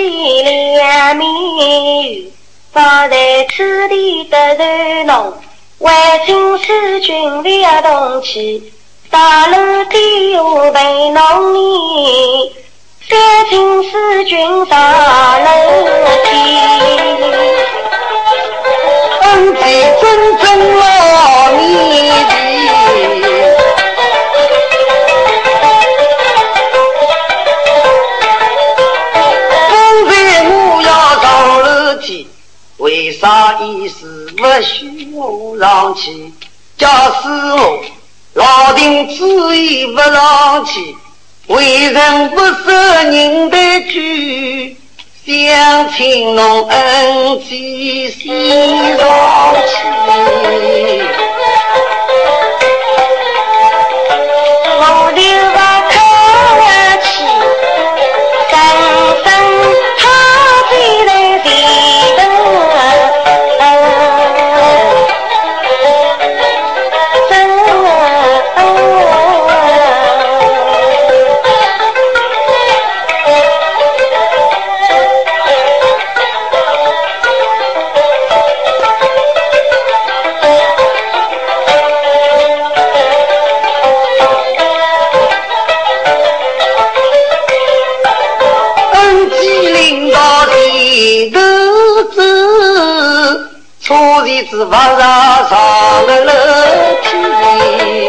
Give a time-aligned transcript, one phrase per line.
[0.00, 1.28] 难免
[2.72, 5.32] 放在此地得罪侬，
[5.78, 5.92] 为
[6.26, 8.72] 军师军烈动气，
[9.10, 10.38] 大楼底下
[10.72, 12.52] 陪侬你，
[13.08, 15.50] 三军师军上楼
[16.24, 17.03] 梯，
[33.24, 36.30] 为啥一时不许我上去？
[36.76, 36.86] 假
[37.22, 37.82] 使我
[38.34, 40.94] 老丁执意不上去，
[41.46, 43.56] 为人不受人的
[43.90, 44.76] 句，
[45.24, 50.43] 想请侬恩基先上去。
[94.46, 94.98] 是不上
[95.48, 96.32] 上了楼
[97.02, 98.03] 梯，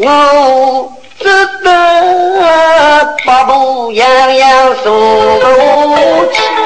[0.00, 1.28] 我只
[1.64, 6.57] 得把步样样送过去。